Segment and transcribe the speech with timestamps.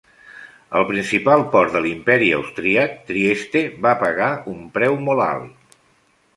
[0.79, 5.81] El principal port de l'Imperi Austríac, Trieste, va pagar un preu molt alt.